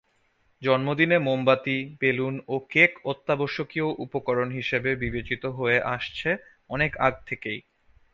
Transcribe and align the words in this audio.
জন্মদিনে 0.61 1.17
মোমবাতি, 1.19 1.77
বেলুন 1.99 2.35
ও 2.47 2.55
কেক 2.69 2.91
অত্যাবশকীয় 3.05 3.87
উপকরণ 3.97 4.47
হিসেবে 4.51 4.89
বিবেচিত 4.95 5.43
হয়ে 5.57 5.79
আসছে 5.95 6.29
অনেক 6.69 6.91
আগ 6.97 7.13
থেকেই। 7.27 7.59